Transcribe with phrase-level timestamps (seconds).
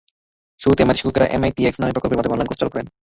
[0.61, 2.87] শুরুতে এমআইটির শিক্ষকেরা এমআইটিএক্স নামের প্রকল্পের মাধ্যমে অনলাইন কোর্স চালু করেন।